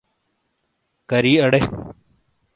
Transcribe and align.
کَرِی 1.09 1.33
اڑے۔ 1.43 1.61